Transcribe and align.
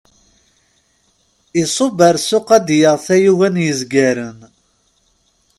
Iṣubb 1.61 1.97
ar 2.07 2.15
ssuq 2.19 2.47
ad 2.57 2.63
d-yaɣ 2.67 2.97
tayuga 3.05 3.49
n 3.53 3.63
yezgaren. 3.65 4.39